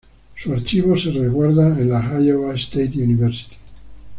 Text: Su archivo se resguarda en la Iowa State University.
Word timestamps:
Su 0.35 0.51
archivo 0.51 0.97
se 0.97 1.11
resguarda 1.11 1.79
en 1.79 1.91
la 1.91 2.19
Iowa 2.19 2.55
State 2.55 2.89
University. 2.95 3.55